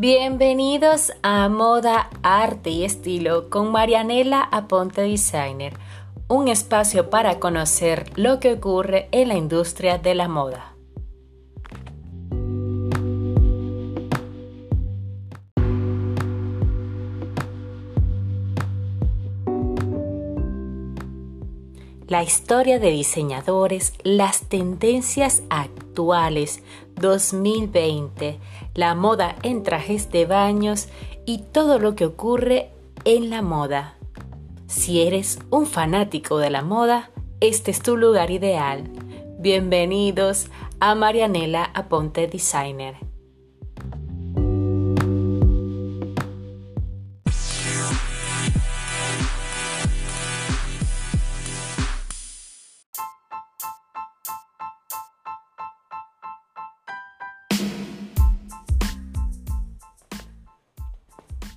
Bienvenidos 0.00 1.10
a 1.24 1.48
Moda, 1.48 2.08
Arte 2.22 2.70
y 2.70 2.84
Estilo 2.84 3.50
con 3.50 3.72
Marianela 3.72 4.42
Aponte 4.42 5.02
Designer, 5.02 5.72
un 6.28 6.46
espacio 6.46 7.10
para 7.10 7.40
conocer 7.40 8.04
lo 8.14 8.38
que 8.38 8.52
ocurre 8.52 9.08
en 9.10 9.26
la 9.26 9.34
industria 9.34 9.98
de 9.98 10.14
la 10.14 10.28
moda. 10.28 10.76
La 22.06 22.22
historia 22.22 22.78
de 22.78 22.90
diseñadores, 22.90 23.94
las 24.04 24.42
tendencias 24.42 25.42
actuales 25.50 26.62
2020, 27.00 28.38
la 28.74 28.94
moda 28.94 29.36
en 29.42 29.62
trajes 29.62 30.10
de 30.10 30.26
baños 30.26 30.88
y 31.26 31.38
todo 31.38 31.78
lo 31.78 31.94
que 31.94 32.06
ocurre 32.06 32.70
en 33.04 33.30
la 33.30 33.42
moda. 33.42 33.96
Si 34.66 35.02
eres 35.02 35.38
un 35.50 35.66
fanático 35.66 36.38
de 36.38 36.50
la 36.50 36.62
moda, 36.62 37.10
este 37.40 37.70
es 37.70 37.80
tu 37.80 37.96
lugar 37.96 38.30
ideal. 38.30 38.84
Bienvenidos 39.38 40.48
a 40.80 40.94
Marianela 40.94 41.70
Aponte 41.74 42.26
Designer. 42.26 43.07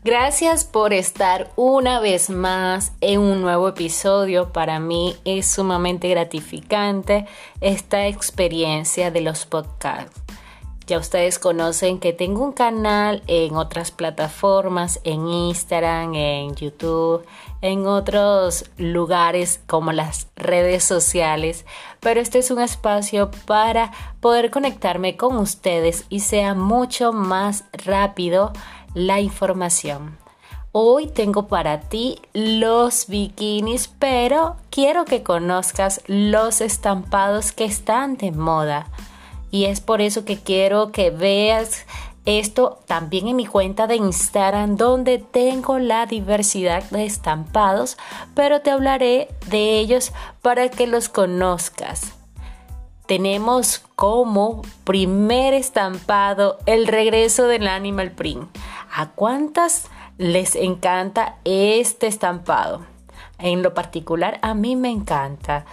Gracias 0.03 0.63
por 0.63 0.93
estar 0.93 1.51
una 1.55 1.99
vez 1.99 2.31
más 2.31 2.91
en 3.01 3.19
un 3.19 3.41
nuevo 3.43 3.67
episodio. 3.67 4.51
Para 4.51 4.79
mí 4.79 5.15
es 5.25 5.45
sumamente 5.45 6.09
gratificante 6.09 7.27
esta 7.59 8.07
experiencia 8.07 9.11
de 9.11 9.21
los 9.21 9.45
podcasts. 9.45 10.19
Ya 10.87 10.97
ustedes 10.97 11.37
conocen 11.37 11.99
que 11.99 12.13
tengo 12.13 12.43
un 12.43 12.51
canal 12.51 13.21
en 13.27 13.55
otras 13.55 13.91
plataformas, 13.91 14.99
en 15.03 15.27
Instagram, 15.27 16.15
en 16.15 16.55
YouTube, 16.55 17.23
en 17.61 17.85
otros 17.85 18.65
lugares 18.77 19.61
como 19.67 19.91
las 19.91 20.27
redes 20.35 20.83
sociales, 20.83 21.63
pero 21.99 22.19
este 22.19 22.39
es 22.39 22.49
un 22.49 22.59
espacio 22.59 23.29
para 23.45 23.91
poder 24.19 24.49
conectarme 24.49 25.15
con 25.15 25.37
ustedes 25.37 26.05
y 26.09 26.21
sea 26.21 26.55
mucho 26.55 27.13
más 27.13 27.65
rápido 27.71 28.51
la 28.93 29.19
información. 29.19 30.17
Hoy 30.71 31.07
tengo 31.07 31.47
para 31.47 31.81
ti 31.81 32.19
los 32.33 33.07
bikinis, 33.07 33.89
pero 33.99 34.55
quiero 34.69 35.05
que 35.05 35.23
conozcas 35.23 36.01
los 36.07 36.61
estampados 36.61 37.51
que 37.51 37.65
están 37.65 38.15
de 38.15 38.31
moda. 38.31 38.87
Y 39.51 39.65
es 39.65 39.81
por 39.81 39.99
eso 39.99 40.23
que 40.23 40.37
quiero 40.37 40.91
que 40.91 41.09
veas 41.09 41.85
esto 42.25 42.79
también 42.85 43.27
en 43.27 43.35
mi 43.35 43.45
cuenta 43.45 43.87
de 43.87 43.95
Instagram 43.95 44.77
donde 44.77 45.17
tengo 45.17 45.79
la 45.79 46.05
diversidad 46.05 46.83
de 46.91 47.05
estampados, 47.05 47.97
pero 48.33 48.61
te 48.61 48.71
hablaré 48.71 49.27
de 49.47 49.79
ellos 49.79 50.13
para 50.41 50.69
que 50.69 50.87
los 50.87 51.09
conozcas 51.09 52.13
tenemos 53.11 53.81
como 53.97 54.61
primer 54.85 55.53
estampado 55.53 56.59
el 56.65 56.87
regreso 56.87 57.47
del 57.47 57.67
animal 57.67 58.11
print. 58.11 58.47
¿A 58.93 59.11
cuántas 59.11 59.85
les 60.17 60.55
encanta 60.55 61.37
este 61.45 62.07
estampado? 62.07 62.81
En 63.39 63.63
lo 63.63 63.73
particular, 63.73 64.37
a 64.41 64.53
mí 64.53 64.75
me 64.75 64.89
encanta. 64.89 65.65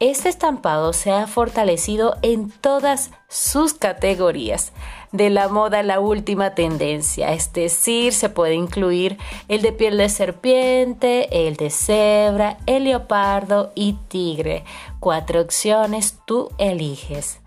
Este 0.00 0.30
estampado 0.30 0.94
se 0.94 1.12
ha 1.12 1.26
fortalecido 1.26 2.16
en 2.22 2.50
todas 2.50 3.10
sus 3.28 3.74
categorías, 3.74 4.72
de 5.12 5.28
la 5.28 5.48
moda 5.48 5.82
la 5.82 6.00
última 6.00 6.54
tendencia, 6.54 7.32
es 7.32 7.52
decir, 7.52 8.14
se 8.14 8.30
puede 8.30 8.54
incluir 8.54 9.18
el 9.46 9.60
de 9.60 9.72
piel 9.72 9.98
de 9.98 10.08
serpiente, 10.08 11.46
el 11.46 11.56
de 11.56 11.68
cebra, 11.68 12.56
el 12.66 12.84
leopardo 12.84 13.70
y 13.74 13.92
tigre. 14.08 14.64
Cuatro 14.98 15.42
opciones, 15.42 16.18
tú 16.24 16.48
eliges. 16.56 17.40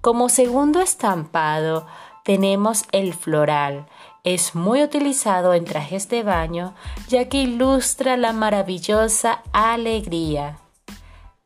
Como 0.00 0.30
segundo 0.30 0.80
estampado 0.80 1.86
tenemos 2.24 2.84
el 2.92 3.14
floral. 3.14 3.86
Es 4.24 4.54
muy 4.54 4.84
utilizado 4.84 5.52
en 5.52 5.64
trajes 5.64 6.08
de 6.08 6.22
baño 6.22 6.74
ya 7.08 7.28
que 7.28 7.38
ilustra 7.38 8.16
la 8.16 8.32
maravillosa 8.32 9.42
alegría. 9.52 10.58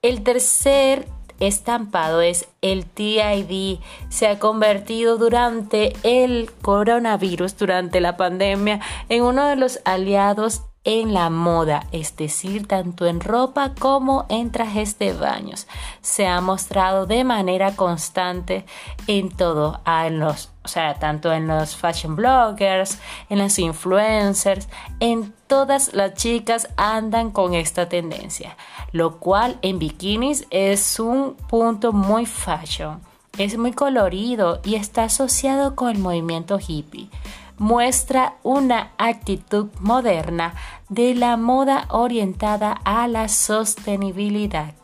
El 0.03 0.23
tercer 0.23 1.09
estampado 1.41 2.21
es 2.21 2.49
el 2.61 2.85
TID. 2.85 3.79
Se 4.11 4.29
ha 4.29 4.39
convertido 4.39 5.17
durante 5.17 5.95
el 6.03 6.51
coronavirus, 6.61 7.57
durante 7.57 8.01
la 8.01 8.19
pandemia, 8.19 8.81
en 9.09 9.23
uno 9.23 9.47
de 9.47 9.57
los 9.57 9.81
aliados 9.87 10.63
en 10.87 11.13
la 11.13 11.31
moda, 11.31 11.85
es 11.91 12.17
decir, 12.17 12.69
tanto 12.69 13.07
en 13.07 13.21
ropa 13.21 13.75
como 13.77 14.25
en 14.29 14.53
trajes 14.53 15.01
de 15.01 15.13
baños. 15.13 15.67
Se 16.01 16.29
ha 16.29 16.41
mostrado 16.41 17.07
de 17.07 17.25
manera 17.25 17.75
constante 17.75 18.65
en 19.09 19.29
todo, 19.31 19.81
los, 20.13 20.51
o 20.65 20.69
sea, 20.69 20.95
tanto 20.95 21.33
en 21.33 21.49
los 21.49 21.75
fashion 21.75 22.15
bloggers, 22.15 23.01
en 23.29 23.39
las 23.39 23.59
influencers, 23.59 24.69
en 25.01 25.35
todas 25.49 25.93
las 25.93 26.15
chicas 26.15 26.69
andan 26.77 27.33
con 27.33 27.55
esta 27.55 27.89
tendencia, 27.89 28.57
lo 28.93 29.19
cual 29.19 29.59
en 29.63 29.81
bikinis 29.81 30.47
es 30.51 31.01
un 31.01 31.35
punto 31.35 31.93
muy 31.93 32.27
fashion. 32.27 33.01
Es 33.39 33.59
muy 33.59 33.73
colorido 33.73 34.61
y 34.65 34.77
está 34.77 35.05
asociado 35.05 35.75
con 35.75 35.91
el 35.91 35.99
movimiento 35.99 36.59
hippie 36.65 37.11
muestra 37.59 38.35
una 38.43 38.91
actitud 38.99 39.69
moderna 39.81 40.55
de 40.89 41.15
la 41.15 41.37
moda 41.37 41.87
orientada 41.91 42.73
a 42.85 43.09
la 43.09 43.29
sostenibilidad. 43.29 44.75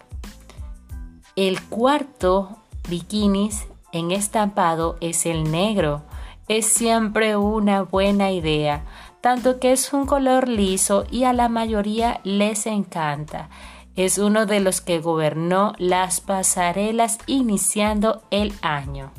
El 1.37 1.63
cuarto 1.63 2.59
bikinis 2.89 3.67
en 3.93 4.11
estampado 4.11 4.97
es 5.01 5.27
el 5.27 5.51
negro. 5.51 6.03
Es 6.49 6.67
siempre 6.67 7.37
una 7.37 7.83
buena 7.83 8.33
idea, 8.33 8.85
tanto 9.21 9.61
que 9.61 9.73
es 9.73 9.93
un 9.93 10.07
color 10.07 10.49
liso 10.49 11.05
y 11.11 11.25
a 11.25 11.33
la 11.33 11.49
mayoría 11.49 12.21
les 12.25 12.67
encanta. 12.67 13.49
Es 13.95 14.19
uno 14.19 14.47
de 14.47 14.61
los 14.61 14.81
que 14.81 15.01
gobernó 15.01 15.75
las 15.79 16.21
pasarelas 16.21 17.19
iniciando 17.27 18.23
el 18.31 18.53
año. 18.63 19.13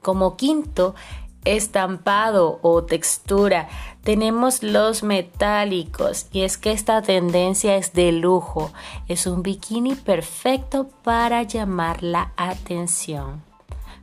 Como 0.00 0.36
quinto 0.36 0.94
estampado 1.56 2.58
o 2.62 2.84
textura. 2.84 3.68
Tenemos 4.02 4.62
los 4.62 5.02
metálicos 5.02 6.26
y 6.32 6.42
es 6.42 6.56
que 6.56 6.72
esta 6.72 7.02
tendencia 7.02 7.76
es 7.76 7.92
de 7.92 8.12
lujo. 8.12 8.72
Es 9.06 9.26
un 9.26 9.42
bikini 9.42 9.94
perfecto 9.94 10.88
para 11.02 11.42
llamar 11.42 12.02
la 12.02 12.32
atención. 12.36 13.42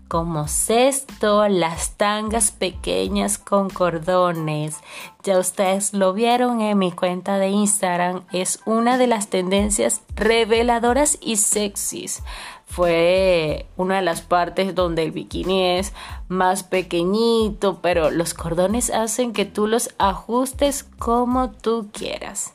Como 0.07 0.47
sexto, 0.47 1.47
las 1.47 1.93
tangas 1.97 2.51
pequeñas 2.51 3.39
con 3.39 3.71
cordones. 3.71 4.77
Ya 5.23 5.39
ustedes 5.39 5.93
lo 5.93 6.13
vieron 6.13 6.61
en 6.61 6.77
mi 6.77 6.91
cuenta 6.91 7.39
de 7.39 7.49
Instagram. 7.49 8.23
Es 8.31 8.59
una 8.65 8.99
de 8.99 9.07
las 9.07 9.29
tendencias 9.29 10.01
reveladoras 10.15 11.17
y 11.21 11.37
sexys 11.37 12.21
fue 12.65 13.67
una 13.77 13.97
de 13.97 14.01
las 14.01 14.21
partes 14.21 14.75
donde 14.75 15.03
el 15.03 15.11
bikini 15.11 15.77
es 15.77 15.93
más 16.27 16.63
pequeñito, 16.63 17.79
pero 17.81 18.09
los 18.09 18.33
cordones 18.33 18.89
hacen 18.89 19.33
que 19.33 19.45
tú 19.45 19.67
los 19.67 19.91
ajustes 19.97 20.83
como 20.83 21.51
tú 21.51 21.89
quieras. 21.93 22.54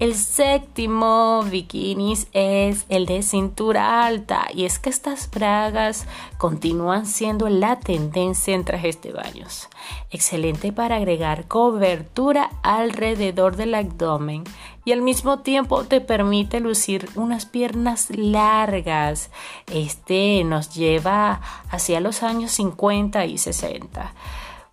El 0.00 0.14
séptimo 0.14 1.42
bikinis 1.42 2.26
es 2.32 2.86
el 2.88 3.04
de 3.04 3.22
cintura 3.22 4.06
alta 4.06 4.46
y 4.50 4.64
es 4.64 4.78
que 4.78 4.88
estas 4.88 5.30
bragas 5.30 6.06
continúan 6.38 7.04
siendo 7.04 7.50
la 7.50 7.78
tendencia 7.78 8.54
en 8.54 8.64
trajes 8.64 9.02
de 9.02 9.12
baños. 9.12 9.68
Excelente 10.10 10.72
para 10.72 10.96
agregar 10.96 11.48
cobertura 11.48 12.48
alrededor 12.62 13.56
del 13.56 13.74
abdomen 13.74 14.44
y 14.86 14.92
al 14.92 15.02
mismo 15.02 15.40
tiempo 15.40 15.84
te 15.84 16.00
permite 16.00 16.60
lucir 16.60 17.06
unas 17.14 17.44
piernas 17.44 18.08
largas. 18.08 19.30
Este 19.70 20.42
nos 20.44 20.74
lleva 20.74 21.42
hacia 21.68 22.00
los 22.00 22.22
años 22.22 22.52
50 22.52 23.26
y 23.26 23.36
60. 23.36 24.14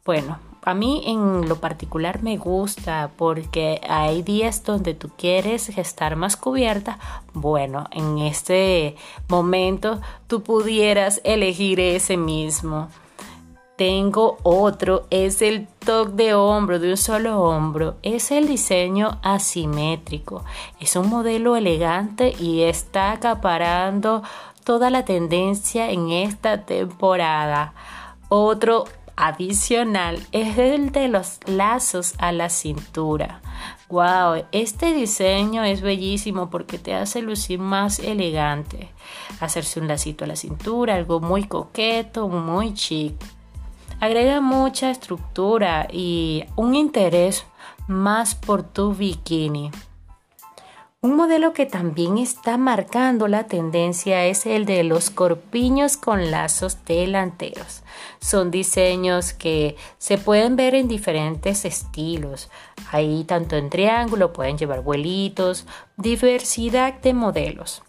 Bueno, 0.05 0.39
a 0.67 0.73
mí 0.73 1.01
en 1.05 1.47
lo 1.47 1.61
particular 1.61 2.23
me 2.23 2.35
gusta 2.35 3.11
porque 3.15 3.79
hay 3.87 4.21
días 4.21 4.65
donde 4.65 4.93
tú 4.93 5.09
quieres 5.17 5.69
estar 5.69 6.17
más 6.17 6.35
cubierta. 6.35 6.99
Bueno, 7.33 7.87
en 7.93 8.17
este 8.17 8.97
momento 9.29 10.01
tú 10.27 10.43
pudieras 10.43 11.21
elegir 11.23 11.79
ese 11.79 12.17
mismo. 12.17 12.89
Tengo 13.77 14.39
otro, 14.43 15.05
es 15.09 15.41
el 15.41 15.69
toque 15.85 16.11
de 16.11 16.33
hombro, 16.33 16.79
de 16.79 16.89
un 16.89 16.97
solo 16.97 17.41
hombro. 17.41 17.95
Es 18.01 18.31
el 18.31 18.45
diseño 18.45 19.19
asimétrico. 19.23 20.43
Es 20.81 20.97
un 20.97 21.09
modelo 21.09 21.55
elegante 21.55 22.35
y 22.37 22.63
está 22.63 23.13
acaparando 23.13 24.21
toda 24.65 24.89
la 24.89 25.05
tendencia 25.05 25.91
en 25.91 26.11
esta 26.11 26.65
temporada. 26.65 27.73
Otro 28.27 28.83
adicional 29.17 30.25
es 30.31 30.57
el 30.57 30.91
de 30.91 31.09
los 31.09 31.39
lazos 31.47 32.13
a 32.19 32.31
la 32.31 32.49
cintura. 32.49 33.41
Wow, 33.89 34.45
este 34.51 34.93
diseño 34.93 35.63
es 35.63 35.81
bellísimo 35.81 36.49
porque 36.49 36.77
te 36.77 36.93
hace 36.93 37.21
lucir 37.21 37.59
más 37.59 37.99
elegante. 37.99 38.91
Hacerse 39.39 39.79
un 39.79 39.87
lacito 39.87 40.23
a 40.23 40.27
la 40.27 40.35
cintura, 40.35 40.95
algo 40.95 41.19
muy 41.19 41.45
coqueto, 41.45 42.29
muy 42.29 42.73
chic. 42.73 43.15
Agrega 43.99 44.39
mucha 44.39 44.91
estructura 44.91 45.87
y 45.91 46.45
un 46.55 46.75
interés 46.75 47.45
más 47.87 48.35
por 48.35 48.61
tu 48.61 48.93
bikini. 48.93 49.71
Un 50.99 51.15
modelo 51.15 51.53
que 51.53 51.67
también 51.67 52.17
está 52.17 52.57
marcando 52.57 53.27
la 53.27 53.43
tendencia 53.43 54.25
es 54.25 54.47
el 54.47 54.65
de 54.65 54.83
los 54.83 55.11
corpiños 55.11 55.95
con 55.95 56.31
lazos 56.31 56.83
delanteros. 56.85 57.83
Son 58.19 58.49
diseños 58.49 59.31
que 59.31 59.75
se 59.99 60.17
pueden 60.17 60.55
ver 60.55 60.73
en 60.73 60.87
diferentes 60.87 61.65
estilos. 61.65 62.49
Ahí 62.91 63.25
tanto 63.25 63.57
en 63.57 63.69
triángulo 63.69 64.33
pueden 64.33 64.57
llevar 64.57 64.81
vuelitos, 64.81 65.67
diversidad 65.97 66.95
de 66.95 67.13
modelos. 67.13 67.83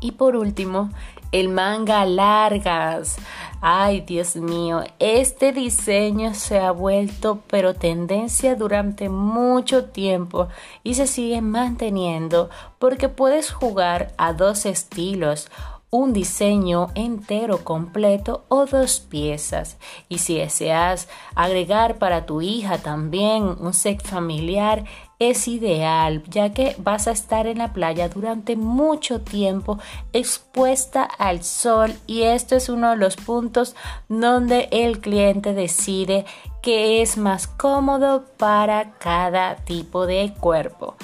Y 0.00 0.12
por 0.12 0.34
último, 0.34 0.90
el 1.30 1.50
manga 1.50 2.06
largas. 2.06 3.18
Ay, 3.66 4.02
Dios 4.02 4.36
mío, 4.36 4.84
este 4.98 5.50
diseño 5.50 6.34
se 6.34 6.58
ha 6.58 6.70
vuelto 6.70 7.40
pero 7.48 7.72
tendencia 7.72 8.56
durante 8.56 9.08
mucho 9.08 9.86
tiempo 9.86 10.48
y 10.82 10.96
se 10.96 11.06
sigue 11.06 11.40
manteniendo 11.40 12.50
porque 12.78 13.08
puedes 13.08 13.50
jugar 13.50 14.12
a 14.18 14.34
dos 14.34 14.66
estilos 14.66 15.48
un 15.88 16.12
diseño 16.12 16.88
entero 16.94 17.64
completo 17.64 18.44
o 18.48 18.66
dos 18.66 19.00
piezas. 19.00 19.78
Y 20.10 20.18
si 20.18 20.36
deseas 20.36 21.08
agregar 21.34 21.96
para 21.96 22.26
tu 22.26 22.42
hija 22.42 22.76
también 22.76 23.44
un 23.44 23.72
set 23.72 24.02
familiar, 24.02 24.84
es 25.30 25.48
ideal 25.48 26.22
ya 26.28 26.52
que 26.52 26.76
vas 26.78 27.08
a 27.08 27.12
estar 27.12 27.46
en 27.46 27.58
la 27.58 27.72
playa 27.72 28.08
durante 28.08 28.56
mucho 28.56 29.20
tiempo 29.20 29.78
expuesta 30.12 31.02
al 31.04 31.42
sol 31.42 31.94
y 32.06 32.22
esto 32.22 32.56
es 32.56 32.68
uno 32.68 32.90
de 32.90 32.96
los 32.96 33.16
puntos 33.16 33.76
donde 34.08 34.68
el 34.70 35.00
cliente 35.00 35.52
decide 35.52 36.24
que 36.62 37.02
es 37.02 37.16
más 37.16 37.46
cómodo 37.46 38.24
para 38.38 38.92
cada 38.92 39.56
tipo 39.56 40.06
de 40.06 40.32
cuerpo. 40.40 40.96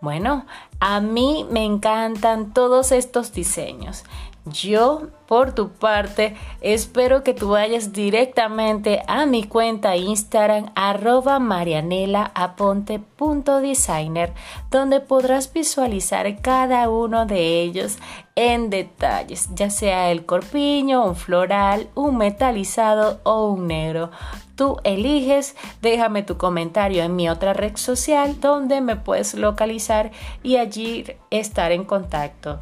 Bueno, 0.00 0.46
a 0.78 1.00
mí 1.00 1.44
me 1.50 1.64
encantan 1.64 2.52
todos 2.52 2.92
estos 2.92 3.32
diseños. 3.32 4.04
Yo, 4.50 5.08
por 5.26 5.52
tu 5.52 5.70
parte, 5.70 6.36
espero 6.60 7.24
que 7.24 7.34
tú 7.34 7.50
vayas 7.50 7.92
directamente 7.92 9.02
a 9.06 9.26
mi 9.26 9.44
cuenta 9.44 9.96
Instagram 9.96 10.70
arroba 10.74 11.38
marianelaaponte.designer 11.38 14.32
donde 14.70 15.00
podrás 15.00 15.52
visualizar 15.52 16.40
cada 16.40 16.88
uno 16.88 17.26
de 17.26 17.60
ellos 17.62 17.98
en 18.36 18.70
detalles, 18.70 19.50
ya 19.54 19.68
sea 19.70 20.10
el 20.10 20.24
corpiño, 20.24 21.04
un 21.04 21.16
floral, 21.16 21.88
un 21.94 22.16
metalizado 22.16 23.20
o 23.24 23.48
un 23.48 23.66
negro. 23.66 24.10
Tú 24.54 24.76
eliges, 24.84 25.56
déjame 25.82 26.22
tu 26.22 26.36
comentario 26.36 27.02
en 27.02 27.16
mi 27.16 27.28
otra 27.28 27.52
red 27.52 27.76
social 27.76 28.40
donde 28.40 28.80
me 28.80 28.96
puedes 28.96 29.34
localizar 29.34 30.12
y 30.42 30.56
allí 30.56 31.04
estar 31.30 31.72
en 31.72 31.84
contacto. 31.84 32.60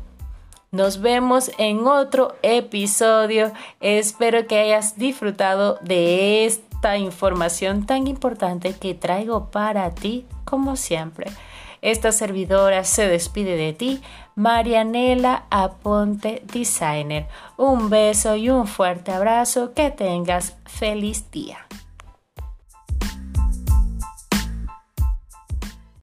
Nos 0.77 1.01
vemos 1.01 1.51
en 1.57 1.87
otro 1.87 2.35
episodio. 2.43 3.51
Espero 3.81 4.47
que 4.47 4.59
hayas 4.59 4.99
disfrutado 4.99 5.79
de 5.81 6.45
esta 6.45 6.99
información 6.99 7.87
tan 7.87 8.07
importante 8.07 8.75
que 8.75 8.93
traigo 8.93 9.51
para 9.51 9.95
ti 9.95 10.27
como 10.45 10.77
siempre. 10.77 11.31
Esta 11.81 12.13
servidora 12.13 12.85
se 12.85 13.09
despide 13.09 13.57
de 13.57 13.73
ti, 13.73 14.03
Marianela 14.35 15.47
Aponte 15.49 16.43
Designer. 16.53 17.27
Un 17.57 17.89
beso 17.89 18.37
y 18.37 18.51
un 18.51 18.67
fuerte 18.67 19.13
abrazo. 19.13 19.73
Que 19.73 19.91
tengas 19.91 20.59
feliz 20.67 21.31
día. 21.31 21.66